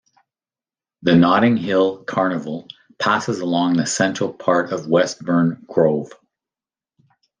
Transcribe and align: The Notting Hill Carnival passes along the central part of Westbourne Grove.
The 1.03 1.13
Notting 1.15 1.57
Hill 1.57 2.03
Carnival 2.05 2.67
passes 2.97 3.39
along 3.39 3.75
the 3.77 3.85
central 3.85 4.33
part 4.33 4.71
of 4.71 4.87
Westbourne 4.87 5.63
Grove. 5.67 6.09